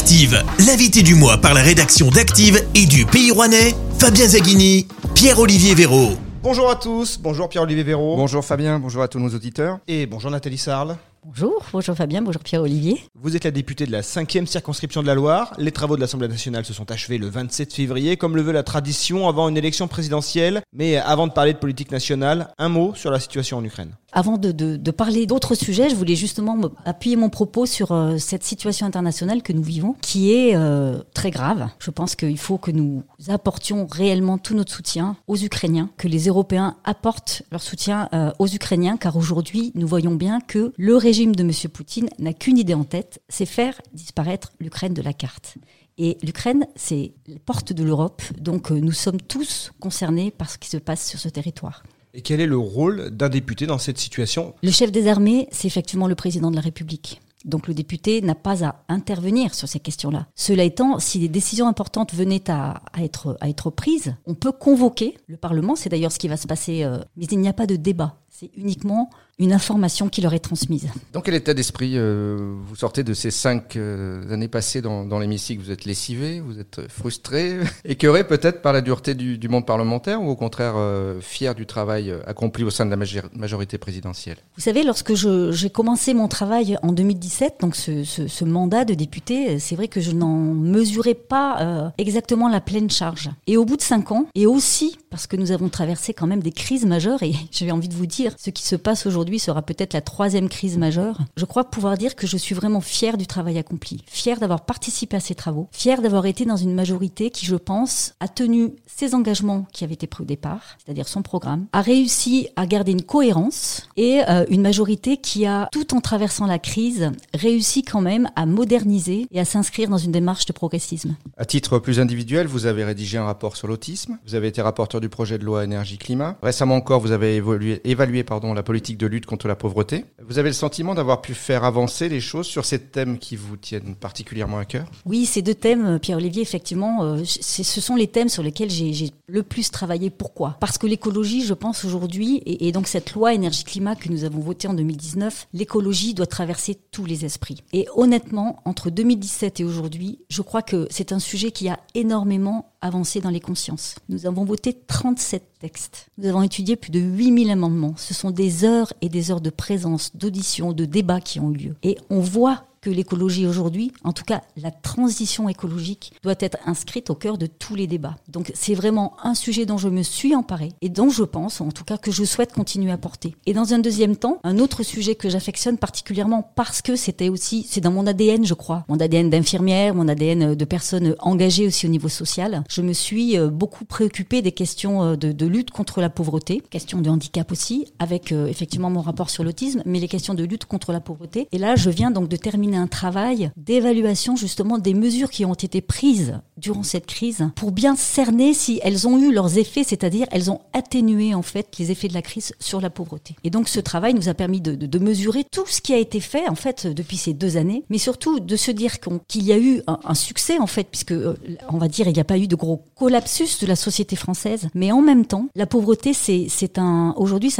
[0.00, 5.74] Active, l'invité du mois par la rédaction d'Active et du Pays Rouennais, Fabien Zaghini, Pierre-Olivier
[5.74, 6.12] Véraud.
[6.42, 8.16] Bonjour à tous, bonjour Pierre-Olivier Véraud.
[8.16, 9.78] Bonjour Fabien, bonjour à tous nos auditeurs.
[9.86, 10.96] Et bonjour Nathalie Sarle.
[11.22, 13.02] Bonjour, bonjour Fabien, bonjour Pierre-Olivier.
[13.14, 15.52] Vous êtes la députée de la 5e circonscription de la Loire.
[15.58, 18.62] Les travaux de l'Assemblée nationale se sont achevés le 27 février, comme le veut la
[18.62, 20.62] tradition avant une élection présidentielle.
[20.72, 23.92] Mais avant de parler de politique nationale, un mot sur la situation en Ukraine.
[24.12, 28.86] Avant de, parler d'autres sujets, je voulais justement appuyer mon propos sur euh, cette situation
[28.86, 31.68] internationale que nous vivons, qui est euh, très grave.
[31.78, 36.26] Je pense qu'il faut que nous apportions réellement tout notre soutien aux Ukrainiens, que les
[36.26, 41.36] Européens apportent leur soutien euh, aux Ukrainiens, car aujourd'hui, nous voyons bien que le régime
[41.36, 41.52] de M.
[41.72, 45.54] Poutine n'a qu'une idée en tête, c'est faire disparaître l'Ukraine de la carte.
[45.98, 50.68] Et l'Ukraine, c'est la porte de l'Europe, donc nous sommes tous concernés par ce qui
[50.68, 51.82] se passe sur ce territoire.
[52.14, 55.68] Et quel est le rôle d'un député dans cette situation Le chef des armées, c'est
[55.68, 57.20] effectivement le président de la République.
[57.44, 60.26] Donc le député n'a pas à intervenir sur ces questions-là.
[60.34, 65.76] Cela étant, si des décisions importantes venaient à, être prises, on peut convoquer le Parlement,
[65.76, 68.16] c'est d'ailleurs ce qui va se passer, euh, mais il n'y a pas de débat.
[68.28, 70.88] C'est uniquement une information qui leur est transmise.
[71.12, 75.18] Dans quel état d'esprit euh, vous sortez de ces cinq euh, années passées dans, dans
[75.18, 75.62] l'hémicycle?
[75.62, 80.22] Vous êtes lessivé, vous êtes frustré, écœuré peut-être par la dureté du, du, monde parlementaire
[80.22, 82.98] ou au contraire euh, fier du travail accompli au sein de la
[83.34, 84.36] majorité présidentielle?
[84.56, 88.92] Vous savez, lorsque j'ai commencé mon travail en 2017, donc ce, ce, ce mandat de
[88.92, 93.30] député, c'est vrai que je n'en mesurais pas exactement la pleine charge.
[93.46, 96.42] Et au bout de cinq ans, et aussi parce que nous avons traversé quand même
[96.42, 99.62] des crises majeures, et j'ai envie de vous dire, ce qui se passe aujourd'hui sera
[99.62, 101.18] peut-être la troisième crise majeure.
[101.36, 105.16] Je crois pouvoir dire que je suis vraiment fière du travail accompli, fière d'avoir participé
[105.16, 109.14] à ces travaux, fière d'avoir été dans une majorité qui, je pense, a tenu ses
[109.14, 113.02] engagements qui avaient été pris au départ, c'est-à-dire son programme, a réussi à garder une
[113.02, 118.28] cohérence et euh, une majorité qui a, tout en traversant la crise, réussi quand même
[118.36, 121.16] à moderniser et à s'inscrire dans une démarche de progressisme.
[121.36, 125.00] À titre plus individuel, vous avez rédigé un rapport sur l'autisme, vous avez été rapporteur
[125.00, 126.38] du projet de loi énergie-climat.
[126.42, 127.36] Récemment encore, vous avez
[127.84, 128.24] évalué
[128.54, 130.04] la politique de lutte contre la pauvreté.
[130.26, 133.56] Vous avez le sentiment d'avoir pu faire avancer les choses sur ces thèmes qui vous
[133.56, 134.86] tiennent particulièrement à cœur?
[135.06, 139.42] Oui, ces deux thèmes, Pierre-Olivier, effectivement, euh, ce sont les thèmes sur lesquels j'ai le
[139.42, 140.10] plus travaillé.
[140.10, 140.56] Pourquoi?
[140.60, 144.40] Parce que l'écologie, je pense aujourd'hui, et, et, donc cette loi énergie-climat que nous avons
[144.40, 147.62] votée en 2019, l'écologie doit traverser tous les esprits.
[147.72, 152.70] Et honnêtement, entre 2017 et aujourd'hui, je crois que c'est un sujet qui a énormément
[152.80, 153.96] avancé dans les consciences.
[154.08, 156.06] Nous avons voté 37 textes.
[156.18, 157.94] Nous avons étudié plus de 8000 amendements.
[157.96, 161.56] Ce sont des heures et des heures de présence, d'audition, de débat qui ont eu
[161.56, 161.76] lieu.
[161.82, 167.10] Et on voit que l'écologie aujourd'hui, en tout cas la transition écologique, doit être inscrite
[167.10, 168.16] au cœur de tous les débats.
[168.28, 171.70] Donc c'est vraiment un sujet dont je me suis emparée et dont je pense, en
[171.70, 173.36] tout cas, que je souhaite continuer à porter.
[173.46, 177.66] Et dans un deuxième temps, un autre sujet que j'affectionne particulièrement parce que c'était aussi,
[177.68, 181.86] c'est dans mon ADN, je crois, mon ADN d'infirmière, mon ADN de personne engagée aussi
[181.86, 182.64] au niveau social.
[182.68, 187.10] Je me suis beaucoup préoccupée des questions de, de lutte contre la pauvreté, questions de
[187.10, 190.92] handicap aussi, avec euh, effectivement mon rapport sur l'autisme, mais les questions de lutte contre
[190.92, 191.48] la pauvreté.
[191.52, 195.54] Et là, je viens donc de terminer un travail d'évaluation justement des mesures qui ont
[195.54, 200.26] été prises durant cette crise pour bien cerner si elles ont eu leurs effets, c'est-à-dire
[200.30, 203.36] elles ont atténué en fait les effets de la crise sur la pauvreté.
[203.44, 205.98] Et donc ce travail nous a permis de, de, de mesurer tout ce qui a
[205.98, 209.38] été fait en fait depuis ces deux années, mais surtout de se dire qu'il qu
[209.38, 211.36] y a eu un, un, succès en fait, puisque euh,
[211.68, 214.68] on va dire il n'y a pas eu de gros collapsus de la société française,
[214.74, 217.50] mais en même temps la pauvreté c'est un aujourd'hui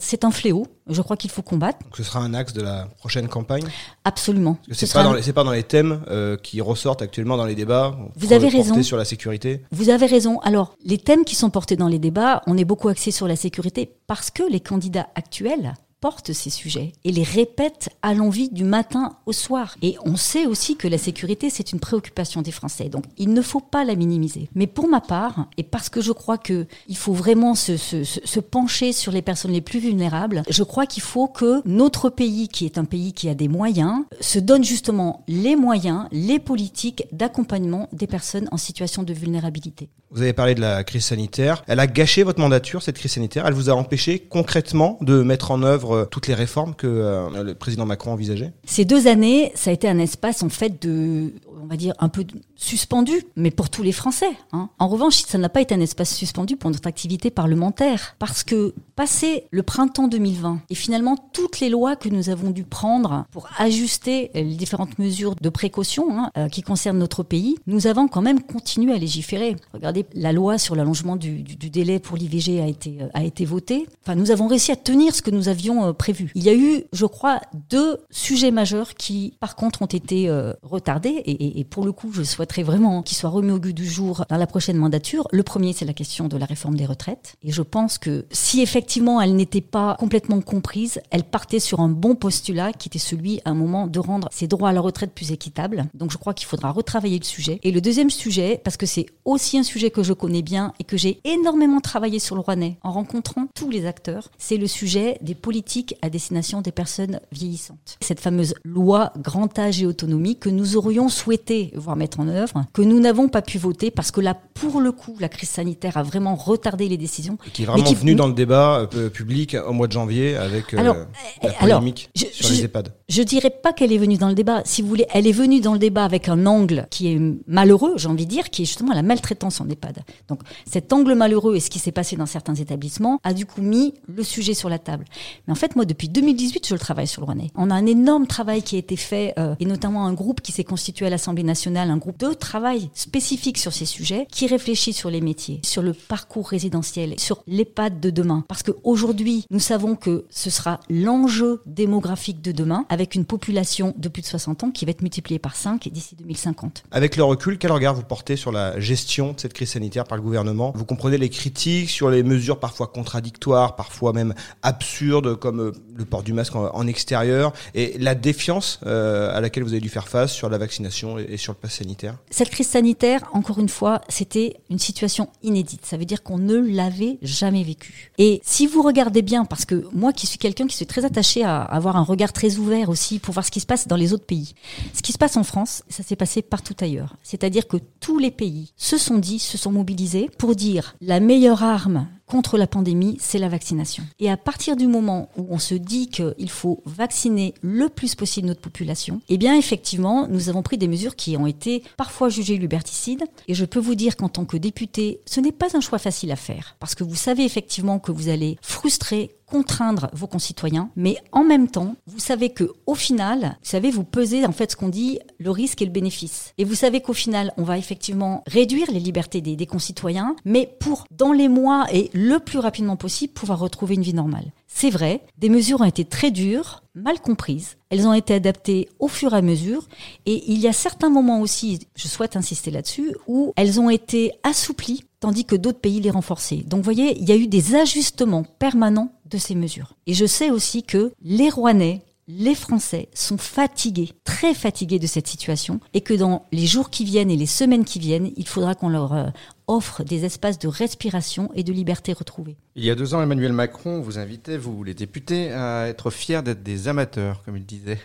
[0.00, 0.66] c'est un fléau.
[0.88, 1.78] Je crois qu'il faut combattre.
[1.84, 3.64] Donc ce sera un axe de la prochaine campagne?
[4.04, 4.58] Absolument.
[4.70, 5.32] C'est pas, un...
[5.32, 7.96] pas, dans les thèmes euh, qui ressortent actuellement dans les débats.
[8.16, 8.82] Vous avez raison.
[8.82, 9.62] sur la sécurité.
[9.70, 10.40] Vous avez raison.
[10.40, 13.36] Alors, les thèmes qui sont portés dans les débats, on est beaucoup axé sur la
[13.36, 18.64] sécurité parce que les candidats actuels portent ces sujets et les répètent à l'envie du
[18.64, 19.76] matin au soir.
[19.82, 22.88] Et on sait aussi que la sécurité, c'est une préoccupation des Français.
[22.88, 24.48] Donc, il ne faut pas la minimiser.
[24.54, 28.40] Mais pour ma part, et parce que je crois que il faut vraiment se, se
[28.40, 32.64] pencher sur les personnes les plus vulnérables, je crois qu'il faut que notre pays, qui
[32.64, 37.88] est un pays qui a des moyens, se donne justement les moyens, les politiques d'accompagnement
[37.92, 39.90] des personnes en situation de vulnérabilité.
[40.12, 41.62] Vous avez parlé de la crise sanitaire.
[41.68, 43.46] Elle a gâché votre mandature, cette crise sanitaire.
[43.46, 47.54] Elle vous a empêché concrètement de mettre en œuvre toutes les réformes que euh, le
[47.54, 48.52] président Macron envisageait?
[48.64, 51.32] Ces deux années, ça a été un espace en fait de,
[51.62, 52.24] on va dire, un peu
[52.56, 54.30] suspendu, mais pour tous les Français.
[54.52, 54.70] Hein.
[54.78, 58.74] En revanche, ça n'a pas été un espace suspendu pour notre activité parlementaire, parce que
[58.96, 63.48] passé le printemps 2020 et finalement toutes les lois que nous avons dû prendre pour
[63.58, 68.22] ajuster les différentes mesures de précaution hein, euh, qui concernent notre pays, nous avons quand
[68.22, 69.56] même continué à légiférer.
[69.72, 73.44] Regardez regardez, la loi sur l'allongement du, du, délai pour l'IVG a été, a été
[73.44, 73.86] votée.
[74.02, 76.32] Enfin, nous avons réussi à tenir ce que nous avions prévu.
[76.34, 80.30] Il y a eu, je crois, deux sujets majeurs qui, par contre, ont été
[80.62, 81.22] retardés.
[81.24, 84.24] Et, et, pour le coup, je souhaiterais vraiment qu'ils soient remis au goût du jour
[84.28, 85.26] dans la prochaine mandature.
[85.32, 87.34] Le premier, c'est la question de la réforme des retraites.
[87.42, 91.88] Et je pense que si effectivement elle n'était pas complètement comprise, elle partait sur un
[91.88, 95.12] bon postulat qui était celui, à un moment, de rendre ces droits à la retraite
[95.12, 95.86] plus équitables.
[95.94, 97.60] Donc je crois qu'il faudra retravailler le sujet.
[97.62, 100.84] Et le deuxième sujet, parce que c'est aussi un sujet que je connais bien et
[100.84, 105.18] que j'ai énormément travaillé sur le Rouennais en rencontrant tous les acteurs, c'est le sujet
[105.20, 105.69] des politiques
[106.02, 107.96] à destination des personnes vieillissantes.
[108.00, 112.64] Cette fameuse loi grand âge et autonomie que nous aurions souhaité voir mettre en œuvre,
[112.72, 115.96] que nous n'avons pas pu voter parce que là, pour le coup, la crise sanitaire
[115.96, 117.38] a vraiment retardé les décisions.
[117.52, 120.94] qui est vraiment venu dans le débat euh, public au mois de janvier avec euh,
[121.42, 122.92] la polémique sur les EHPAD.
[123.08, 124.62] Je dirais pas qu'elle est venue dans le débat.
[124.64, 127.94] Si vous voulez, elle est venue dans le débat avec un angle qui est malheureux,
[127.96, 130.00] j'ai envie de dire, qui est justement la maltraitance en EHPAD.
[130.28, 133.62] Donc cet angle malheureux et ce qui s'est passé dans certains établissements a du coup
[133.62, 135.04] mis le sujet sur la table.
[135.46, 137.50] Mais en fait, moi, depuis 2018, je le travaille sur le Rouennais.
[137.54, 140.52] On a un énorme travail qui a été fait, euh, et notamment un groupe qui
[140.52, 144.94] s'est constitué à l'Assemblée nationale, un groupe de travail spécifique sur ces sujets, qui réfléchit
[144.94, 148.44] sur les métiers, sur le parcours résidentiel, sur l'EHPAD de demain.
[148.48, 154.08] Parce qu'aujourd'hui, nous savons que ce sera l'enjeu démographique de demain avec une population de
[154.08, 156.84] plus de 60 ans qui va être multipliée par 5 d'ici 2050.
[156.90, 160.16] Avec le recul, quel regard vous portez sur la gestion de cette crise sanitaire par
[160.16, 160.72] le gouvernement?
[160.74, 166.06] Vous comprenez les critiques sur les mesures parfois contradictoires, parfois même absurdes, comme euh, le
[166.06, 170.08] port du masque en, extérieur, et la défiance euh, à laquelle vous avez dû faire
[170.08, 174.00] face sur la vaccination et, sur le pass sanitaire Cette crise sanitaire, encore une fois,
[174.08, 175.86] c'était une situation inédite.
[175.86, 178.10] Ça veut dire qu'on ne l'avait jamais vécue.
[178.18, 181.44] Et si vous regardez bien, parce que moi qui suis quelqu'un qui suis très attaché
[181.44, 184.12] à avoir un regard très ouvert aussi pour voir ce qui se passe dans les
[184.12, 184.54] autres pays.
[184.94, 187.16] Ce qui se passe en France, ça s'est passé partout ailleurs.
[187.22, 191.62] C'est-à-dire que tous les pays se sont dit, se sont mobilisés pour dire la meilleure
[191.62, 194.04] arme contre la pandémie, c'est la vaccination.
[194.20, 198.48] Et à partir du moment où on se dit qu'il faut vacciner le plus possible
[198.48, 202.56] notre population, eh bien effectivement, nous avons pris des mesures qui ont été parfois jugées
[202.56, 203.24] liberticides.
[203.48, 206.30] Et je peux vous dire qu'en tant que député, ce n'est pas un choix facile
[206.32, 206.76] à faire.
[206.78, 211.68] Parce que vous savez effectivement que vous allez frustrer, contraindre vos concitoyens, mais en même
[211.68, 215.18] temps, vous savez que au final, vous savez, vous pesez en fait ce qu'on dit
[215.38, 216.54] le risque et le bénéfice.
[216.58, 220.74] Et vous savez qu'au final, on va effectivement réduire les libertés des, des concitoyens, mais
[220.80, 224.52] pour dans les mois et le plus rapidement possible pouvoir retrouver une vie normale.
[224.72, 227.76] C'est vrai, des mesures ont été très dures, mal comprises.
[227.90, 229.88] Elles ont été adaptées au fur et à mesure.
[230.26, 234.32] Et il y a certains moments aussi, je souhaite insister là-dessus, où elles ont été
[234.44, 236.64] assouplies, tandis que d'autres pays les renforçaient.
[236.66, 239.94] Donc vous voyez, il y a eu des ajustements permanents de ces mesures.
[240.06, 245.26] Et je sais aussi que les Rouennais, les Français sont fatigués, très fatigués de cette
[245.26, 248.74] situation, et que dans les jours qui viennent et les semaines qui viennent, il faudra
[248.74, 249.28] qu'on leur euh,
[249.66, 252.56] offre des espaces de respiration et de liberté retrouvée.
[252.76, 256.42] Il y a deux ans, Emmanuel Macron vous invitait, vous les députés, à être fiers
[256.42, 257.98] d'être des amateurs, comme il disait.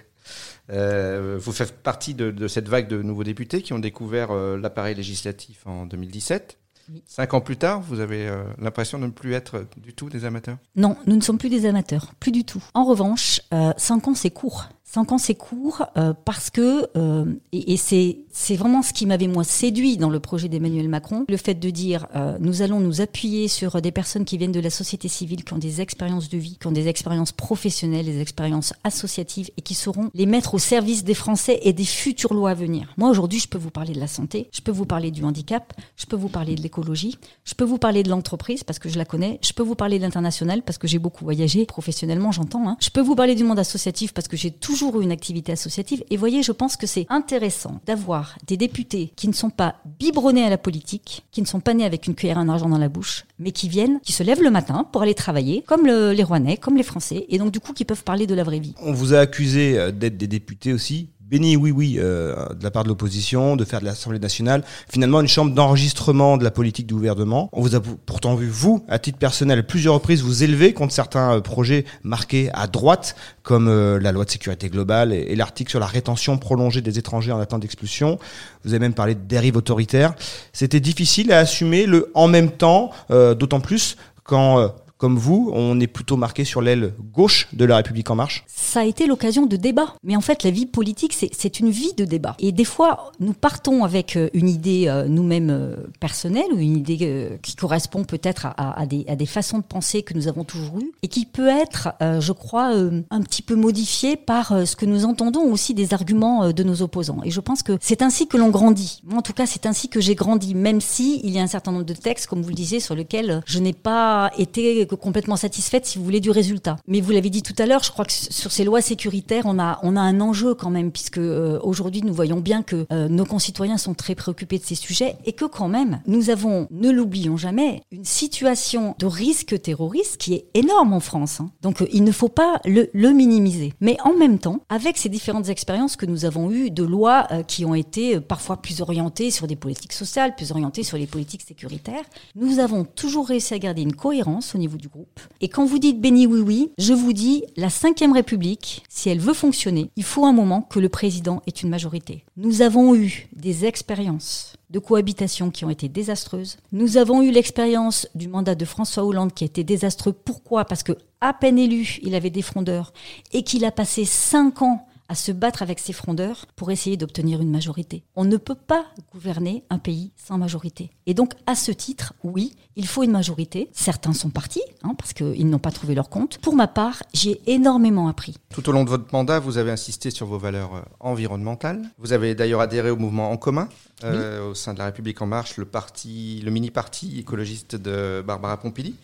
[0.72, 4.96] Euh, vous faites partie de, cette vague de nouveaux députés qui ont découvert euh, l'appareil
[4.96, 6.58] législatif en 2017.
[7.06, 10.26] Cinq ans plus tard, vous avez euh, l'impression de ne plus être du tout des
[10.26, 10.58] amateurs?
[10.76, 12.64] Non, nous ne sommes plus des amateurs, plus du tout.
[12.74, 14.70] En revanche, euh, cinq ans, c'est court.
[14.88, 19.28] Cinq ans, c'est court euh, parce que, euh, et, et c'est, vraiment ce qui m'avait
[19.28, 23.02] moi séduit dans le projet d'Emmanuel Macron, le fait de dire euh, nous allons nous
[23.02, 26.38] appuyer sur des personnes qui viennent de la société civile, qui ont des expériences de
[26.38, 30.60] vie, qui ont des expériences professionnelles, des expériences associatives et qui sauront les mettre au
[30.60, 32.94] service des Français et des futures lois à venir.
[32.98, 35.74] Moi, aujourd'hui, je peux vous parler de la santé, je peux vous parler du handicap,
[35.98, 39.00] je peux vous parler de l'écologie, je peux vous parler de l'entreprise parce que je
[39.00, 42.70] la connais, je peux vous parler de l'international parce que j'ai beaucoup voyagé, professionnellement, j'entends.
[42.70, 42.78] Hein.
[42.80, 46.04] Je peux vous parler du monde associatif parce que j'ai toujours une activité associative.
[46.10, 50.44] Et voyez, je pense que c'est intéressant d'avoir des députés qui ne sont pas biberonnés
[50.44, 52.90] à la politique, qui ne sont pas nés avec une cuillère en argent dans la
[52.90, 56.58] bouche, mais qui viennent, qui se lèvent le matin pour aller travailler, comme les Rouennais,
[56.58, 58.76] comme les Français, et donc du coup qui peuvent parler de la vraie vie.
[58.82, 62.70] On vous a accusé euh, d'être des députés aussi béni oui oui euh, de la
[62.70, 66.86] part de l'opposition, de faire de l'Assemblée nationale, finalement une chambre d'enregistrement de la politique
[66.86, 67.50] du gouvernement.
[67.52, 71.38] On vous a pourtant vu, vous, à titre personnel, plusieurs reprises vous élever contre certains
[71.38, 75.80] euh, projets marqués à droite, comme euh, la loi de sécurité globale et, l'article sur
[75.80, 78.20] la rétention prolongée des étrangers en attente d'expulsion.
[78.64, 80.14] Vous avez même parlé de dérive autoritaire.
[80.54, 85.88] C'était difficile à assumer le en même temps, d'autant plus quand comme vous, on est
[85.88, 89.58] plutôt marqué sur l'aile gauche de la République en marche Ça a été l'occasion de
[89.58, 89.94] débat.
[90.04, 92.36] Mais en fait, la vie politique, c'est une vie de débat.
[92.40, 96.78] Et des fois, nous partons avec euh, une idée euh, nous-mêmes euh, personnelle ou une
[96.78, 100.44] idée qui correspond peut-être à, à, des, à, des, façons de penser que nous avons
[100.44, 102.72] toujours eues et qui peut être, je crois,
[103.10, 107.20] un petit peu modifiée par ce que nous entendons aussi des arguments de nos opposants.
[107.24, 109.02] Et je pense que c'est ainsi que l'on grandit.
[109.04, 111.48] Moi, en tout cas, c'est ainsi que j'ai grandi, même si il y a un
[111.48, 115.36] certain nombre de textes, comme vous le disiez, sur lesquels je n'ai pas été complètement
[115.36, 116.78] satisfaite, si vous voulez, du résultat.
[116.88, 119.60] Mais vous l'avez dit tout à l'heure, je crois que sur ces lois sécuritaires, on
[119.60, 123.08] a, on a un enjeu quand même, puisque euh, aujourd'hui, nous voyons bien que euh,
[123.08, 126.90] nos concitoyens sont très préoccupés de ces sujets et que quand même, nous avons, ne
[126.90, 131.42] l'oublions jamais, une situation de risque terroriste qui est énorme en France.
[131.42, 131.52] Hein.
[131.62, 133.74] Donc, euh, il ne faut pas le, le, minimiser.
[133.82, 137.66] Mais en même temps, avec ces différentes expériences que nous avons eues de lois qui
[137.66, 142.04] ont été parfois plus orientées sur des politiques sociales, plus orientées sur les politiques sécuritaires,
[142.36, 145.20] nous avons toujours réussi à garder une cohérence au niveau du groupe.
[145.42, 149.20] Et quand vous dites béni oui oui, je vous dis, la Ve République, si elle
[149.20, 152.24] veut fonctionner, il faut un moment que le président ait une majorité.
[152.38, 156.58] Nous avons eu des expériences de cohabitation qui ont été désastreuses.
[156.72, 160.14] Nous avons eu l'expérience du mandat de François Hollande qui a été désastreux.
[160.14, 160.66] Pourquoi?
[160.66, 162.94] Parce que à peine élu, il avait des frondeurs
[163.32, 167.42] et qu'il a passé cinq ans à se battre avec ses frondeurs pour essayer d'obtenir
[167.42, 168.04] une majorité.
[168.16, 170.92] On ne peut pas gouverner un pays sans majorité.
[171.06, 173.70] Et donc, à ce titre, oui, il faut une majorité.
[173.72, 176.40] Certains sont partis, hein, parce qu'ils n'ont pas trouvé leur compte.
[176.40, 178.36] Pour ma part, j'ai énormément appris.
[178.54, 181.82] Tout au long de votre mandat, vous avez insisté sur vos valeurs euh, environnementales.
[182.00, 183.70] Vous avez d'ailleurs adhéré au mouvement En commun,
[184.04, 188.58] euh, au sein de la République En Marche, le, parti, le mini-parti écologiste de Barbara
[188.58, 188.96] Pompili.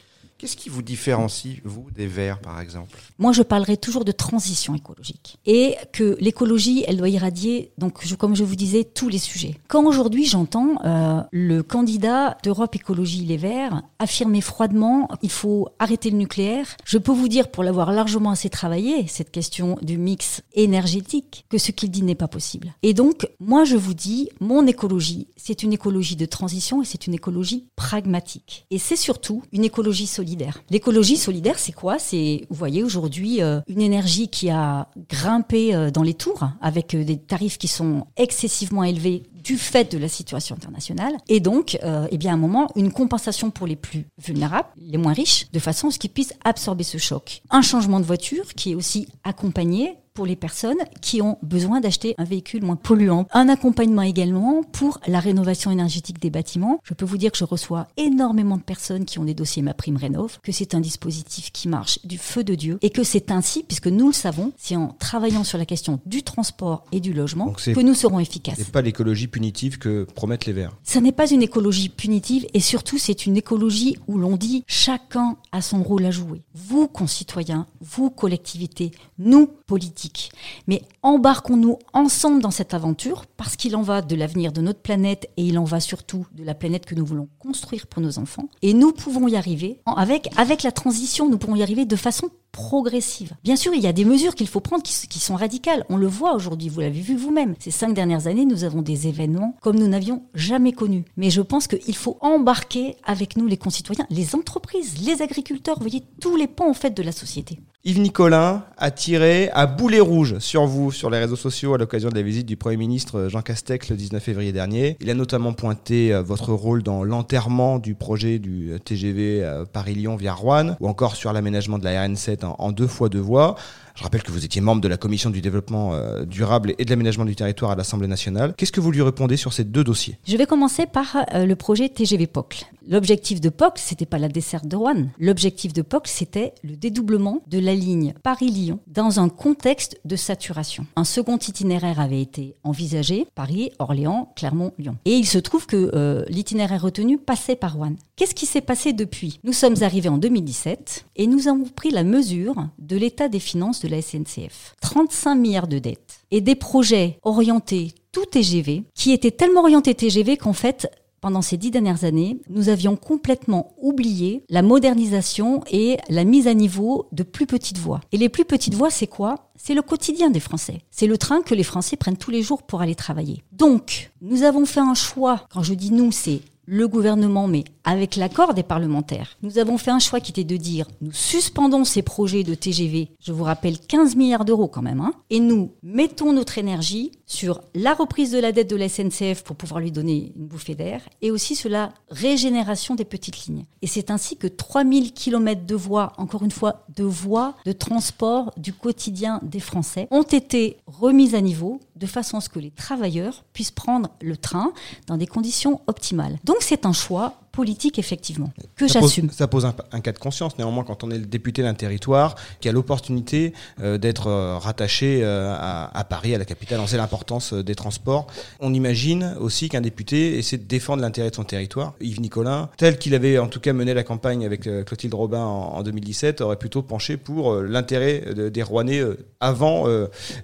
[0.41, 2.97] Qu'est-ce qui vous différencie, vous, des Verts, par exemple?
[3.19, 5.37] Moi, je parlerai toujours de transition écologique.
[5.45, 9.55] Et que l'écologie, elle doit irradier, donc, comme je vous disais, tous les sujets.
[9.67, 16.09] Quand aujourd'hui, j'entends euh, le candidat d'Europe Écologie Les Verts affirmer froidement il faut arrêter
[16.09, 20.41] le nucléaire, je peux vous dire, pour l'avoir largement assez travaillé, cette question du mix
[20.53, 22.73] énergétique, que ce qu'il dit n'est pas possible.
[22.81, 27.05] Et donc, moi, je vous dis, mon écologie, c'est une écologie de transition et c'est
[27.05, 28.65] une écologie pragmatique.
[28.71, 30.30] Et c'est surtout une écologie solidaire
[30.69, 31.99] L'écologie solidaire, c'est quoi?
[31.99, 36.93] C'est, vous voyez, aujourd'hui, euh, une énergie qui a grimpé euh, dans les tours avec
[36.93, 41.13] euh, des tarifs qui sont excessivement élevés du fait de la situation internationale.
[41.27, 41.77] Et donc,
[42.11, 45.59] eh bien, à un moment, une compensation pour les plus vulnérables, les moins riches, de
[45.59, 47.41] façon à ce qu'ils puissent absorber ce choc.
[47.49, 52.15] Un changement de voiture qui est aussi accompagné pour les personnes qui ont besoin d'acheter
[52.17, 53.27] un véhicule moins polluant.
[53.31, 56.81] Un accompagnement également pour la rénovation énergétique des bâtiments.
[56.83, 59.73] Je peux vous dire que je reçois énormément de personnes qui ont des dossiers Ma
[59.73, 63.31] Prime Rénov, que c'est un dispositif qui marche du feu de Dieu et que c'est
[63.31, 67.13] ainsi, puisque nous le savons, c'est en travaillant sur la question du transport et du
[67.13, 68.55] logement que nous serons efficaces.
[68.57, 70.77] C'est pas l'écologie punitive que promettent les Verts.
[70.83, 75.37] Ça n'est pas une écologie punitive et surtout c'est une écologie où l'on dit chacun
[75.51, 76.43] a son rôle à jouer.
[76.53, 80.31] Vous, concitoyens, vous, collectivités, nous, politiques,
[80.67, 85.29] mais embarquons-nous ensemble dans cette aventure parce qu'il en va de l'avenir de notre planète
[85.37, 88.49] et il en va surtout de la planète que nous voulons construire pour nos enfants.
[88.61, 92.29] Et nous pouvons y arriver avec, avec la transition, nous pourrons y arriver de façon
[92.51, 93.33] progressive.
[93.43, 95.85] Bien sûr, il y a des mesures qu'il faut prendre qui, qui, sont radicales.
[95.89, 97.55] On le voit aujourd'hui, vous l'avez vu vous-même.
[97.59, 101.05] Ces cinq dernières années, nous avons des événements comme nous n'avions jamais connus.
[101.17, 105.83] Mais je pense qu'il faut embarquer avec nous les concitoyens, les entreprises, les agriculteurs, vous
[105.83, 107.59] voyez, tous les pans en fait de la société.
[107.83, 112.09] Yves Nicolin a tiré à boulet rouge sur vous sur les réseaux sociaux à l'occasion
[112.09, 114.97] de la visite du Premier ministre Jean Castex le 19 février dernier.
[114.99, 120.15] Il a notamment pointé euh, votre rôle dans l'enterrement du projet du TGV euh, Paris-Lyon
[120.15, 123.55] via Rouen ou encore sur l'aménagement de la RN7 en deux fois deux voies.
[123.95, 126.89] Je rappelle que vous étiez membre de la commission du développement euh, durable et de
[126.89, 128.53] l'aménagement du territoire à l'Assemblée nationale.
[128.57, 130.17] Qu'est-ce que vous lui répondez sur ces deux dossiers?
[130.27, 132.65] Je vais commencer par euh, le projet TGV POC.
[132.87, 135.07] L'objectif de POC, c'était pas la desserte de Rouen.
[135.19, 140.87] L'objectif de POC, c'était le dédoublement de la ligne Paris-Lyon dans un contexte de saturation.
[140.95, 144.97] Un second itinéraire avait été envisagé, Paris, Orléans, Clermont, Lyon.
[145.05, 147.95] Et il se trouve que euh, l'itinéraire retenu passait par Rouen.
[148.15, 149.39] Qu'est-ce qui s'est passé depuis?
[149.43, 153.81] Nous sommes arrivés en 2017 et nous avons pris la mesure de l'état des finances
[153.81, 154.75] de la SNCF.
[154.81, 160.37] 35 milliards de dettes et des projets orientés tout TGV qui étaient tellement orientés TGV
[160.37, 160.89] qu'en fait,
[161.21, 166.55] pendant ces dix dernières années, nous avions complètement oublié la modernisation et la mise à
[166.55, 168.01] niveau de plus petites voies.
[168.11, 169.51] Et les plus petites voies, c'est quoi?
[169.55, 170.79] C'est le quotidien des Français.
[170.89, 173.43] C'est le train que les Français prennent tous les jours pour aller travailler.
[173.51, 175.45] Donc, nous avons fait un choix.
[175.51, 179.91] Quand je dis nous, c'est le gouvernement, mais avec l'accord des parlementaires, nous avons fait
[179.91, 183.79] un choix qui était de dire nous suspendons ces projets de TGV, je vous rappelle
[183.79, 188.39] 15 milliards d'euros quand même, hein, et nous mettons notre énergie sur la reprise de
[188.39, 191.69] la dette de la SNCF pour pouvoir lui donner une bouffée d'air et aussi sur
[191.69, 193.65] la régénération des petites lignes.
[193.81, 198.51] Et c'est ainsi que 3000 km de voies, encore une fois, de voies de transport
[198.57, 202.71] du quotidien des Français ont été remises à niveau de façon à ce que les
[202.71, 204.73] travailleurs puissent prendre le train
[205.07, 206.37] dans des conditions optimales.
[206.43, 209.29] Donc c'est un choix politique, effectivement, que j'assume.
[209.29, 212.35] Ça pose un, un, cas de conscience, néanmoins, quand on est le député d'un territoire
[212.59, 216.79] qui a l'opportunité euh, d'être euh, rattaché euh, à, à, Paris, à la capitale.
[216.79, 218.27] On sait l'importance des transports.
[218.59, 221.93] On imagine aussi qu'un député essaie de défendre l'intérêt de son territoire.
[221.99, 225.75] Yves Nicolin, tel qu'il avait en tout cas mené la campagne avec Clotilde Robin en,
[225.75, 229.01] en, 2017, aurait plutôt penché pour l'intérêt de, des Rouennais
[229.39, 229.85] avant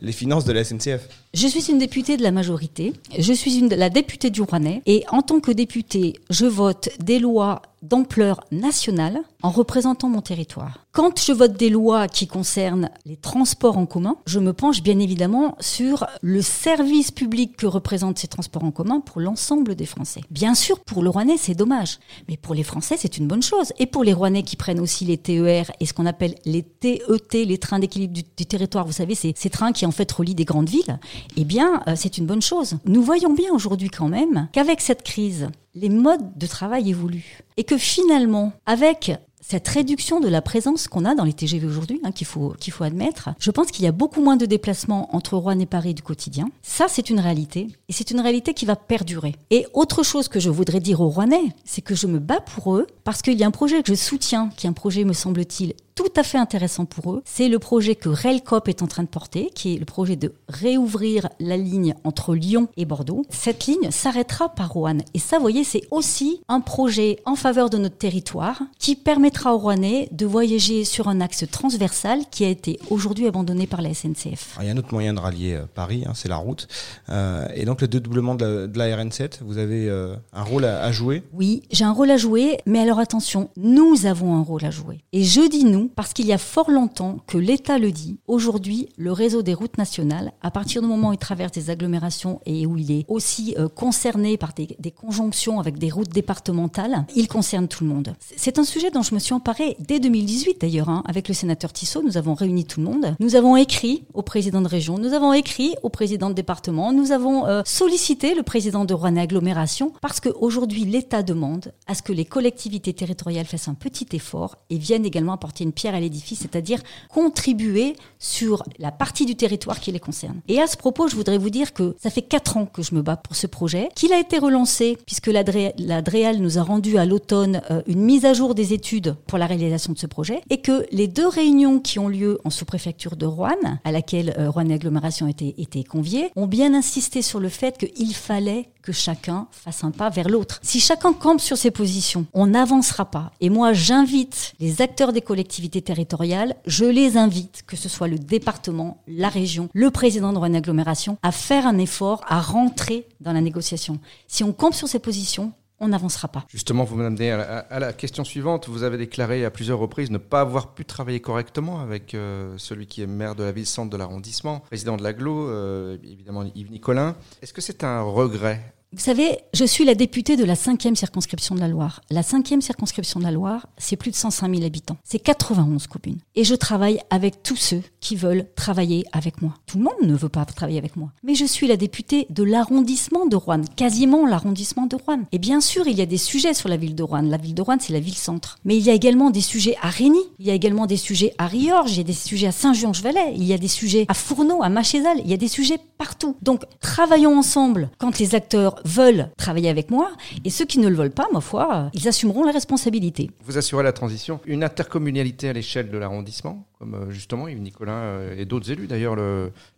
[0.01, 1.07] les finances de la SNCF.
[1.39, 5.21] Je suis une députée de la majorité, je suis la députée du Rouennais, et en
[5.21, 10.85] tant que députée, je vote des lois d'ampleur nationale en représentant mon territoire.
[10.91, 14.99] Quand je vote des lois qui concernent les transports en commun, je me penche bien
[14.99, 20.21] évidemment sur le service public que représentent ces transports en commun pour l'ensemble des Français.
[20.31, 23.73] Bien sûr, pour le Rouennais, c'est dommage, mais pour les Français, c'est une bonne chose.
[23.77, 27.01] Et pour les Rouennais qui prennent aussi les TER et ce qu'on appelle les TET,
[27.33, 30.45] les trains d'équilibre du, territoire, vous savez, c'est ces trains qui en fait relient des
[30.45, 30.99] grandes villes,
[31.35, 32.77] eh bien, euh, c'est une bonne chose.
[32.85, 37.39] Nous voyons bien aujourd'hui quand même qu'avec cette crise, les modes de travail évoluent.
[37.57, 42.01] Et que finalement, avec cette réduction de la présence qu'on a dans les TGV aujourd'hui,
[42.03, 45.15] hein, qu'il faut, qu'il faut admettre, je pense qu'il y a beaucoup moins de déplacements
[45.15, 46.49] entre Rouen et Paris du quotidien.
[46.63, 47.67] Ça, c'est une réalité.
[47.87, 49.35] Et c'est une réalité qui va perdurer.
[49.49, 52.75] Et autre chose que je voudrais dire aux Rouennais, c'est que je me bats pour
[52.75, 55.13] eux parce qu'il y a un projet que je soutiens, qui est un projet, me
[55.13, 57.23] semble-t-il, tout à fait intéressant pour eux.
[57.25, 60.31] C'est le projet que Railcop est en train de porter, qui est le projet de
[60.47, 63.25] réouvrir la ligne entre Lyon et Bordeaux.
[63.31, 64.99] Cette ligne s'arrêtera par Rouen.
[65.15, 69.55] Et ça, vous voyez, c'est aussi un projet en faveur de notre territoire qui permettra
[69.55, 73.91] aux Rouennais de voyager sur un axe transversal qui a été aujourd'hui abandonné par la
[73.91, 74.53] SNCF.
[74.53, 76.67] Alors, il y a un autre moyen de rallier euh, Paris, hein, c'est la route.
[77.09, 80.65] Euh, et donc le dédoublement de la, de la RN7, vous avez euh, un rôle
[80.65, 81.23] à, à jouer?
[81.33, 84.99] Oui, j'ai un rôle à jouer, mais alors attention, nous avons un rôle à jouer.
[85.11, 88.19] Et je dis nous parce qu'il y a fort longtemps que l'État le dit.
[88.27, 92.39] Aujourd'hui, le réseau des routes nationales, à partir du moment où il traverse des agglomérations
[92.45, 97.27] et où il est aussi euh, concerné par des, conjonctions avec des routes départementales, il
[97.27, 98.15] concerne tout le monde.
[98.35, 101.73] C'est un sujet dont je me suis emparée dès 2018 d'ailleurs, hein, avec le sénateur
[101.73, 102.01] Tissot.
[102.03, 103.15] Nous avons réuni tout le monde.
[103.19, 107.11] Nous avons écrit au président de région, nous avons écrit au président de département, nous
[107.11, 112.13] avons euh, sollicité le président de Rouen Agglomération parce qu'aujourd'hui, l'État demande à ce que
[112.13, 116.39] les collectivités territoriales fassent un petit effort et viennent également apporter une pierre à l'édifice,
[116.39, 116.79] c'est-à-dire
[117.09, 120.41] contribuer sur la partie du territoire qui les concerne.
[120.47, 122.95] Et à ce propos, je voudrais vous dire que ça fait quatre ans que je
[122.95, 125.43] me bats pour ce projet, qu'il a été relancé puisque la,
[125.77, 129.37] la DREAL nous a rendu à l'automne euh, une mise à jour des études pour
[129.37, 133.15] la réalisation de ce projet et que les deux réunions qui ont lieu en sous-préfecture
[133.15, 137.39] de Rouen, à laquelle euh, Rouen et Agglomération était, était conviée, ont bien insisté sur
[137.39, 140.61] le fait qu'il fallait que chacun fasse un pas vers l'autre.
[140.63, 143.33] Si chacun campe sur ses positions, on n'avancera pas.
[143.41, 148.17] Et moi, j'invite les acteurs des collectivités territoriales, je les invite, que ce soit le
[148.17, 153.33] département, la région, le président de Rouen Agglomération, à faire un effort, à rentrer dans
[153.33, 153.99] la négociation.
[154.25, 156.45] Si on campe sur ses positions, on n'avancera pas.
[156.47, 158.67] Justement, vous m'amenez à, à, la question suivante.
[158.67, 162.87] Vous avez déclaré à plusieurs reprises ne pas avoir pu travailler correctement avec euh, celui
[162.87, 167.15] qui est maire de la ville-centre de l'arrondissement, président de l'aglo, euh, évidemment Yves Nicolin.
[167.41, 171.55] Est-ce que c'est un regret vous savez, je suis la députée de la cinquième circonscription
[171.55, 171.99] de la Loire.
[172.09, 174.95] La cinquième circonscription de la Loire, c'est plus de 105 000 habitants.
[175.03, 176.19] C'est 91 communes.
[176.35, 179.55] Et je travaille avec tous ceux qui veulent travailler avec moi.
[179.65, 181.11] Tout le monde ne veut pas travailler avec moi.
[181.21, 185.23] Mais je suis la députée de l'arrondissement de Rouen, quasiment l'arrondissement de Rouen.
[185.33, 187.23] Et bien sûr, il y a des sujets sur la ville de Rouen.
[187.23, 188.57] La ville de Rouen, c'est la ville-centre.
[188.63, 190.21] Mais il y a également des sujets à Rény.
[190.39, 191.91] Il y a également des sujets à Riorges.
[191.91, 193.33] Il y a des sujets à Saint-Jean-Valais.
[193.35, 195.19] Il y a des sujets à Fourneau, à Machézal.
[195.25, 196.37] Il y a des sujets partout.
[196.41, 200.11] Donc, travaillons ensemble quand les acteurs veulent travailler avec moi
[200.43, 203.31] et ceux qui ne le veulent pas, ma foi, ils assumeront la responsabilité.
[203.43, 204.39] Vous assurez la transition.
[204.45, 209.15] Une intercommunalité à l'échelle de l'arrondissement, comme justement Yves Nicolin et d'autres élus d'ailleurs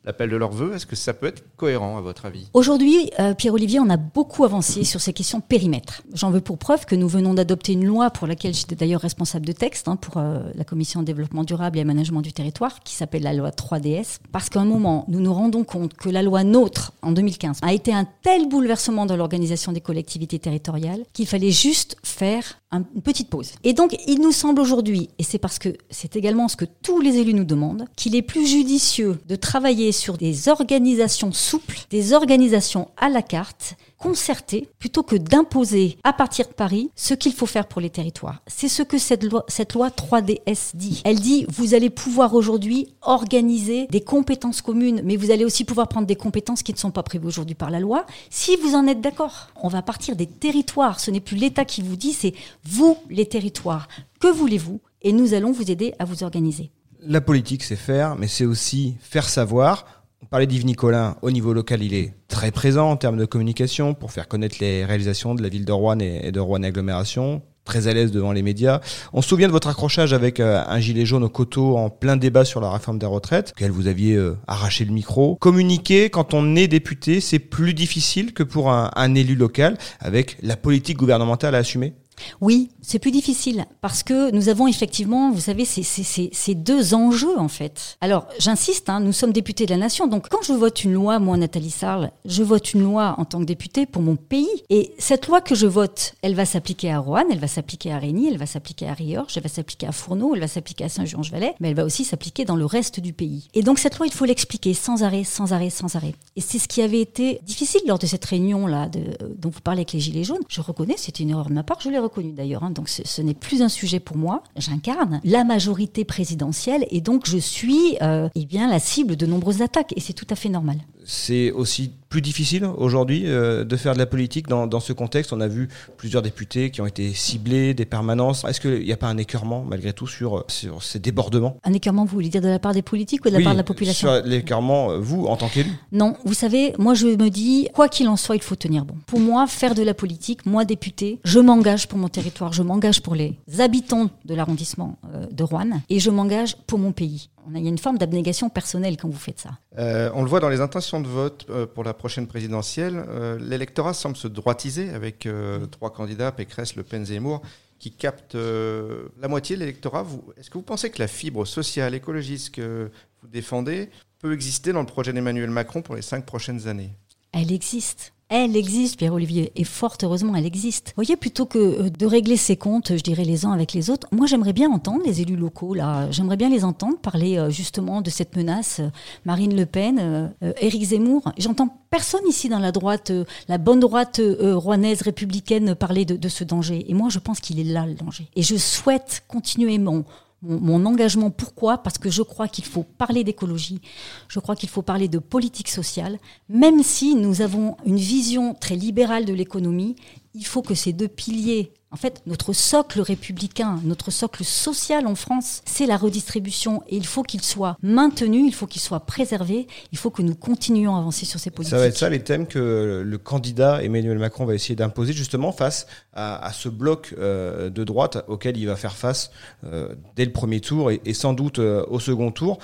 [0.04, 2.50] l'appel de leur vœu, est-ce que ça peut être cohérent à votre avis?
[2.54, 6.02] Aujourd'hui, euh, Pierre-Olivier, on a beaucoup avancé sur ces questions périmètre.
[6.14, 9.46] J'en veux pour preuve que nous venons d'adopter une loi pour laquelle j'étais d'ailleurs responsable
[9.46, 13.24] de texte hein, pour euh, la Commission développement durable et aménagement du territoire, qui s'appelle
[13.24, 16.92] la loi 3DS, parce qu'à un moment, nous nous rendons compte que la loi NOTRe
[17.02, 21.98] en 2015 a été un tel bouleversement dans l'organisation des collectivités territoriales qu'il fallait juste
[22.04, 23.54] faire une petite pause.
[23.64, 27.02] Et donc, il nous semble aujourd'hui, et c'est parce que c'est également ce que tous
[27.02, 32.14] les élus nous demandent, qu'il est plus judicieux de travailler sur des organisations souples, des
[32.14, 37.46] organisations à la carte, concerter plutôt que d'imposer à partir de Paris ce qu'il faut
[37.46, 38.42] faire pour les territoires.
[38.48, 41.02] C'est ce que cette loi, cette loi 3DS dit.
[41.06, 45.88] Elle dit vous allez pouvoir aujourd'hui organiser des compétences communes, mais vous allez aussi pouvoir
[45.88, 48.06] prendre des compétences qui ne sont pas prévues aujourd'hui par la loi.
[48.30, 51.00] Si vous en êtes d'accord, on va partir des territoires.
[51.00, 52.34] Ce n'est plus l'État qui vous dit, c'est
[52.64, 53.88] vous les territoires.
[54.20, 54.80] Que voulez-vous?
[55.02, 56.72] Et nous allons vous aider à vous organiser.
[57.02, 59.99] La politique, c'est faire, mais c'est aussi faire savoir
[60.30, 64.12] parlait d'Yves Nicolin, au niveau local, il est très présent en termes de communication pour
[64.12, 67.94] faire connaître les réalisations de la ville de Rouen et de Rouen agglomération très à
[67.94, 68.80] l'aise devant les médias.
[69.14, 72.18] On se souvient de votre accrochage avec euh, un gilet jaune au coteau en plein
[72.18, 75.36] débat sur la réforme des retraites, auquel vous aviez euh, arraché le micro.
[75.36, 80.58] Communiquer quand on est député, c'est plus difficile que pour un élu local avec la
[80.58, 81.94] politique gouvernementale à assumer?
[82.42, 87.48] Oui, c'est plus difficile parce que nous avons effectivement, vous savez, ces, deux enjeux en
[87.48, 87.98] fait.
[88.02, 91.20] Alors, j'insiste, hein, nous sommes députés de la nation, donc quand je vote une loi,
[91.20, 94.48] moi, Nathalie Sarle, je vote une loi en tant que députée pour mon pays.
[94.70, 98.00] Et cette loi que je vote, elle va s'appliquer à Roanne, elle va s'appliquer à
[98.00, 100.90] Régny, elle va s'appliquer à Riorges, elle va s'appliquer à Fourneau, elle va s'appliquer à
[100.90, 103.48] Saint-Jean-Valais, mais elle va aussi s'appliquer dans le reste du pays.
[103.54, 106.16] Et donc cette loi, il faut l'expliquer sans arrêt, sans arrêt, sans arrêt.
[106.36, 108.90] Et c'est ce qui avait été difficile lors de cette réunion-là
[109.38, 110.44] dont vous parlez avec les Gilets jaunes.
[110.48, 112.72] Je reconnais, c'était une erreur de ma part, je l'ai reconnu d'ailleurs, hein.
[112.72, 114.44] donc ce, n'est plus un sujet pour moi.
[114.56, 119.62] J'incarne la majorité présidentielle et donc je suis euh, eh bien la cible de nombreuses
[119.62, 120.78] attaques et c'est tout à fait normal.
[121.12, 125.34] C'est aussi plus difficile aujourd'hui euh, de faire de la politique dans, dans, ce contexte.
[125.34, 125.68] On a vu
[125.98, 128.44] plusieurs députés qui ont été ciblés, des permanences.
[128.44, 131.58] Est-ce qu'il n'y a pas un écœurement malgré tout sur, sur ces débordements?
[131.64, 133.58] Un écœurement, vous voulez dire de la part des politiques ou de la part de
[133.58, 134.08] la population?
[134.08, 137.90] Sur l'écœurement, euh, vous, en tant qu'élu Non, vous savez, moi je me dis, quoi
[137.90, 138.96] qu'il en soit, il faut tenir bon.
[139.08, 143.02] Pour moi, faire de la politique, moi député, je m'engage pour mon territoire, je m'engage
[143.02, 147.30] pour les habitants de l'arrondissement euh, de Rouen et je m'engage pour mon pays.
[147.56, 149.52] Il y a une forme d'abnégation personnelle quand vous faites ça.
[149.78, 153.04] Euh, on le voit dans les intentions de vote euh, pour la prochaine présidentielle.
[153.08, 155.28] Euh, l'électorat semble se droitiser avec
[155.72, 157.42] trois candidats, Pécresse, Le Pen, Zemmour,
[157.80, 160.06] qui captent la moitié de l'électorat.
[160.38, 164.82] Est-ce que vous pensez que la fibre sociale, écologiste que vous défendez peut exister dans
[164.82, 166.92] le projet d'Emmanuel Macron pour les cinq prochaines années?
[167.32, 168.12] Elle existe.
[168.32, 170.90] Elle existe, Pierre-Olivier, et fort heureusement, elle existe.
[170.90, 173.90] Vous voyez, plutôt que euh, de régler ses comptes, je dirais, les uns avec les
[173.90, 176.12] autres, moi, j'aimerais bien entendre les élus locaux, là.
[176.12, 178.82] J'aimerais bien les entendre parler, euh, justement, de cette menace.
[178.82, 178.90] Euh,
[179.26, 181.32] Marine Le Pen, Éric Zemmour.
[181.40, 183.12] J'entends personne ici dans la droite,
[183.48, 186.86] la bonne droite rouennaise républicaine parler de, de ce danger.
[186.90, 188.28] Et moi, je pense qu'il est là, le danger.
[188.36, 190.06] Et je souhaite continuer mon,
[190.42, 191.30] mon, engagement.
[191.32, 191.80] Pourquoi?
[191.80, 193.82] Parce que je crois qu'il faut parler d'écologie,
[194.28, 198.76] je crois qu'il faut parler de politique sociale, même si nous avons une vision très
[198.76, 199.96] libérale de l'économie,
[200.34, 205.16] il faut que ces deux piliers en fait, notre socle républicain, notre socle social en
[205.16, 206.84] France, c'est la redistribution.
[206.88, 210.36] Et il faut qu'il soit maintenu, il faut qu'il soit préservé, il faut que nous
[210.36, 211.72] continuions à avancer sur ces politiques.
[211.72, 215.52] Ça va être ça les thèmes que le candidat Emmanuel Macron va essayer d'imposer justement
[215.52, 219.32] face à, ce bloc euh, de droite auquel il va faire face
[219.64, 222.60] euh, dès le premier tour et, sans doute euh, au second tour.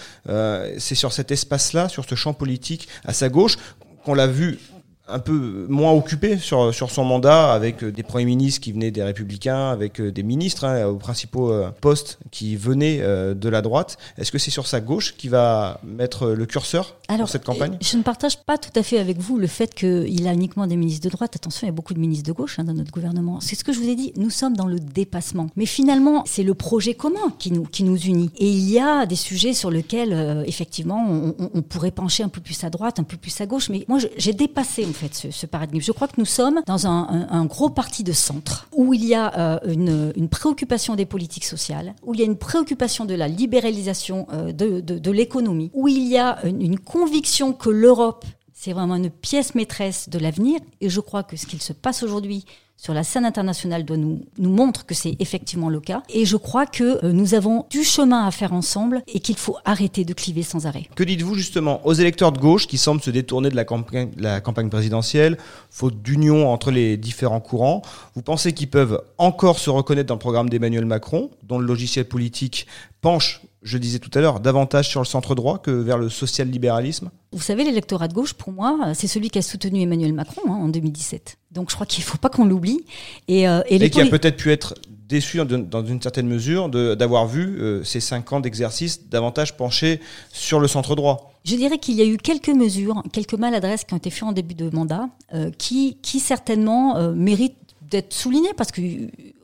[0.77, 3.57] c'est sur cet espace-là, sur ce champ politique à sa gauche,
[4.03, 4.59] qu'on l'a vu
[5.07, 8.91] un peu moins occupé sur, sur son mandat, avec euh, des premiers ministres qui venaient
[8.91, 13.01] des républicains, avec euh, des ministres hein, aux principaux euh, postes qui venaient
[13.35, 13.97] de la droite.
[14.17, 17.77] Est-ce que c'est sur sa gauche qui va mettre le curseur Alors, pour cette campagne?
[17.81, 20.75] Je ne partage pas tout à fait avec vous le fait qu'il a uniquement des
[20.75, 21.35] ministres de droite.
[21.35, 23.39] Attention, il y a beaucoup de ministres de gauche hein, dans notre gouvernement.
[23.41, 25.47] C'est ce que je vous ai dit, nous sommes dans le dépassement.
[25.55, 28.31] Mais finalement, c'est le projet commun qui nous, qui nous unit.
[28.37, 32.41] Et il y a des sujets sur lesquels, effectivement, on, on, pourrait pencher un peu
[32.41, 33.69] plus à droite, un peu plus à gauche.
[33.69, 35.81] Mais moi, j'ai dépassé fait ce, paradigme.
[35.81, 39.37] Je crois que nous sommes dans un, gros parti de centre où il y a
[39.37, 44.27] euh, une, préoccupation des politiques sociales, où il y a une préoccupation de la libéralisation
[44.31, 48.25] euh, de, l'économie, où il y a une conviction que l'Europe
[48.57, 50.59] c'est vraiment une pièce maîtresse de l'avenir.
[50.81, 52.45] Et je crois que ce qu'il se passe aujourd'hui
[52.77, 56.03] sur la scène internationale doit nous, nous montre que c'est effectivement le cas.
[56.09, 59.57] Et je crois que euh, nous avons du chemin à faire ensemble et qu'il faut
[59.65, 60.87] arrêter de cliver sans arrêt.
[60.95, 64.41] Que dites-vous justement aux électeurs de gauche qui semblent se détourner de la campagne, la
[64.41, 65.37] campagne présidentielle,
[65.69, 67.81] faute d'union entre les différents courants?
[68.13, 72.05] Vous pensez qu'ils peuvent encore se reconnaître dans le programme d'Emmanuel Macron, dont le logiciel
[72.05, 72.67] politique
[73.05, 77.11] penche, je disais tout à l'heure, davantage sur le centre droit que vers le social-libéralisme
[77.33, 80.57] Vous savez, l'électorat de gauche, pour moi, c'est celui qui a soutenu Emmanuel Macron hein,
[80.63, 81.37] en 2017.
[81.51, 82.83] Donc je crois qu'il ne faut pas qu'on l'oublie.
[83.27, 84.73] Et, euh, et, qui a peut-être pu être
[85.07, 89.99] déçu dans une certaine mesure d'avoir vu euh, ces cinq ans d'exercice davantage pencher
[90.31, 91.31] sur le centre droit.
[91.43, 94.31] Je dirais qu'il y a eu quelques mesures, quelques maladresses qui ont été faites en
[94.31, 98.81] début de mandat, euh, qui, qui certainement méritent d'être soulignées parce que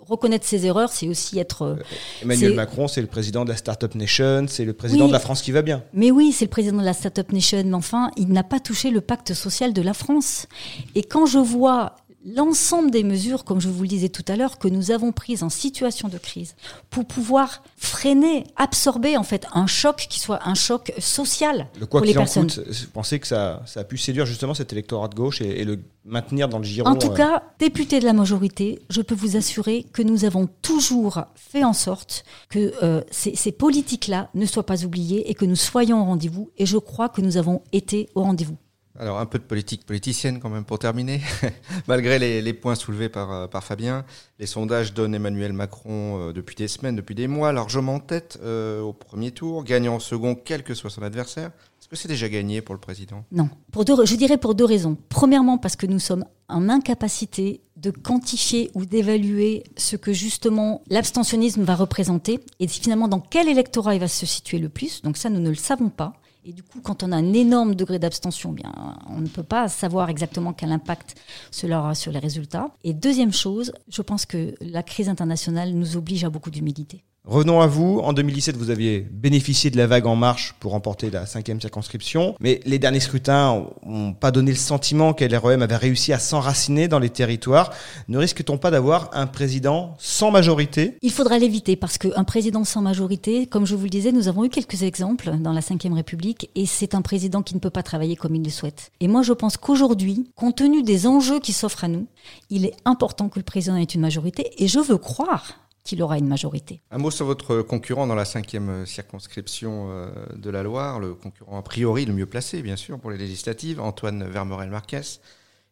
[0.06, 1.62] reconnaître ses erreurs, c'est aussi être.
[1.62, 1.75] euh,
[2.21, 5.10] Emmanuel c'est- Macron, c'est le président de la Startup Nation, c'est le président Oui.
[5.10, 5.84] de la France qui va bien.
[5.93, 8.89] Mais oui, c'est le président de la Startup Nation, mais enfin, il n'a pas touché
[8.89, 10.47] le pacte social de la France.
[10.95, 14.60] Et quand je vois l'ensemble des mesures, comme je vous le disais tout à l'heure,
[14.60, 16.55] que nous avons prises en situation de crise
[16.89, 22.01] pour pouvoir freiner, absorber en fait un choc qui soit un choc social Le quoi
[22.01, 22.51] pour les en personnes.
[22.51, 25.62] coûte, vous pensez que ça, ça a pu séduire justement cet électorat de gauche et,
[25.62, 29.01] et le maintenir dans le giron En tout euh, cas, député de la majorité, je
[29.01, 34.29] peux vous assurer que nous avons toujours fait en sorte que euh, ces, ces politiques-là
[34.34, 36.51] ne soient pas oubliées et que nous soyons au rendez-vous.
[36.57, 38.57] Et je crois que nous avons été au rendez-vous.
[39.01, 41.21] Alors un peu de politique politicienne quand même pour terminer.
[41.87, 44.05] Malgré les, points soulevés par, euh, par Fabien,
[44.37, 48.37] les sondages donnent Emmanuel Macron euh, depuis des semaines, depuis des mois, largement en tête
[48.43, 51.47] euh, au premier tour, gagnant au second quel que soit son adversaire.
[51.79, 53.25] Est-ce que c'est déjà gagné pour le président?
[53.31, 54.95] Non, pour deux, je dirais pour deux raisons.
[55.09, 61.63] Premièrement, parce que nous sommes en incapacité de quantifier ou d'évaluer ce que justement l'abstentionnisme
[61.63, 65.01] va représenter et finalement dans quel électorat il va se situer le plus.
[65.01, 66.20] Donc ça, nous ne le savons pas.
[66.43, 68.71] Et du coup, quand on a un énorme degré d'abstention, bien,
[69.08, 71.15] on ne peut pas savoir exactement quel impact
[71.51, 72.71] cela aura sur les résultats.
[72.84, 77.04] Et deuxième chose, je pense que la crise internationale nous oblige à beaucoup d'humilité.
[77.23, 77.99] Revenons à vous.
[77.99, 82.36] En 2017, vous aviez bénéficié de la vague En Marche pour remporter la cinquième circonscription.
[82.39, 86.97] Mais les derniers scrutins n'ont pas donné le sentiment qu'LREM avait réussi à s'enraciner dans
[86.97, 87.71] les territoires.
[88.07, 90.97] Ne risque-t-on pas d'avoir un président sans majorité?
[91.03, 94.43] Il faudra l'éviter parce qu'un président sans majorité, comme je vous le disais, nous avons
[94.43, 97.84] eu quelques exemples dans la Ve République et c'est un président qui ne peut pas
[97.84, 98.91] travailler comme il le souhaite.
[98.99, 102.07] Et moi, je pense qu'aujourd'hui, compte tenu des enjeux qui s'offrent à nous,
[102.49, 106.17] il est important que le président ait une majorité et je veux croire qu'il aura
[106.17, 106.82] une majorité.
[106.91, 111.58] Un mot sur votre concurrent dans la cinquième circonscription euh, de la Loire, le concurrent
[111.58, 115.20] a priori le mieux placé, bien sûr, pour les législatives, Antoine Vermorel-Marquez.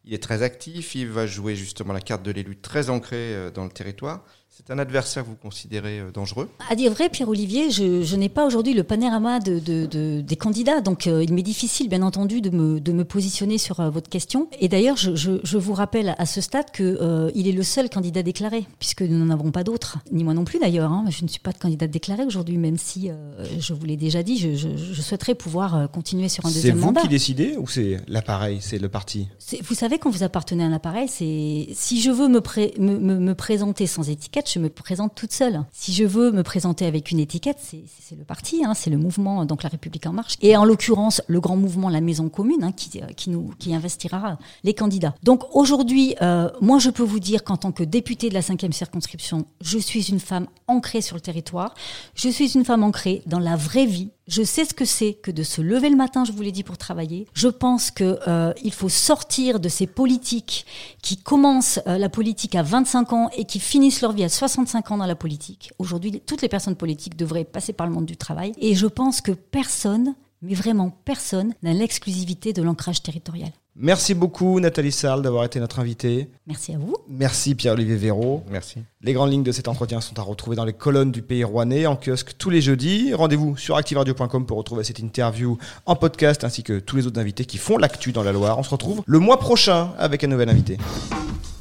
[0.06, 3.52] Il est très actif, il va jouer justement la carte de l'élu très ancré euh,
[3.52, 4.24] dans le territoire.
[4.52, 8.28] C'est un adversaire que vous considérez euh, dangereux À dire vrai, Pierre-Olivier, je, je n'ai
[8.28, 12.02] pas aujourd'hui le panorama de, de- de- des candidats, donc euh, il m'est difficile, bien
[12.02, 14.50] entendu, de me, de me positionner sur euh, votre question.
[14.60, 17.64] Et d'ailleurs, je, je- je vous rappelle à ce stade que euh, il est le
[17.64, 20.92] seul candidat déclaré, puisque nous n'en avons pas d'autres, ni moi non plus d'ailleurs.
[20.92, 21.06] hein.
[21.10, 23.16] Je ne suis pas de candidat déclaré aujourd'hui, même si euh,
[23.60, 26.78] je vous l'ai déjà dit, je, je- je souhaiterais pouvoir continuer sur un C'est deuxième
[26.80, 27.02] vous mandat.
[27.02, 29.28] qui décidez ou c'est l'appareil, c'est le parti?
[29.40, 32.74] C'est- Vous savez, quand vous appartenez à un appareil, c'est si je veux me, pré-
[32.78, 35.64] me, me- me présenter sans étiquette, je me présente toute seule.
[35.72, 39.46] Si je veux me présenter avec une étiquette, c'est le parti, hein, c'est le mouvement,
[39.46, 42.72] donc la République en marche, et en l'occurrence le grand mouvement, la Maison commune, hein,
[42.72, 45.16] qui, qui nous qui investira les candidats.
[45.24, 48.74] Donc aujourd'hui, euh, moi je peux vous dire qu'en tant que députée de la cinquième
[48.74, 51.74] circonscription, je suis une femme ancrée sur le territoire.
[52.16, 54.10] Je suis une femme ancrée dans la vraie vie.
[54.30, 56.62] Je sais ce que c'est que de se lever le matin, je vous l'ai dit,
[56.62, 57.26] pour travailler.
[57.34, 60.68] Je pense que euh, il faut sortir de ces politiques
[61.02, 64.92] qui commencent euh, la politique à 25 ans et qui finissent leur vie à 65
[64.92, 65.72] ans dans la politique.
[65.80, 68.54] Aujourd'hui, toutes les personnes politiques devraient passer par le monde du travail.
[68.60, 70.14] Et je pense que personne,
[70.44, 73.52] mais vraiment personne, n'a l'exclusivité de l'ancrage territorial.
[73.82, 76.28] Merci beaucoup Nathalie Sarl d'avoir été notre invitée.
[76.46, 76.98] Merci à vous.
[77.08, 78.44] Merci Pierre-Olivier Véraud.
[78.52, 78.80] Merci.
[79.02, 81.86] Les grandes lignes de cet entretien sont à retrouver dans les colonnes du Pays Rouennais,
[81.86, 83.14] en kiosque tous les jeudis.
[83.14, 87.46] Rendez-vous sur activeradio.com pour retrouver cette interview en podcast ainsi que tous les autres invités
[87.46, 88.60] qui font l'actu dans la Loire.
[88.60, 90.78] On se retrouve le mois prochain avec un nouvel invité.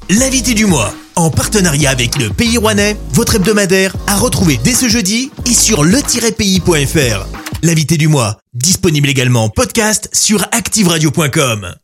[0.09, 4.89] L'invité du mois, en partenariat avec le Pays Rouennais, votre hebdomadaire, à retrouver dès ce
[4.89, 7.27] jeudi et sur le-pays.fr.
[7.63, 11.75] L'invité du mois, disponible également en podcast sur activeradio.com.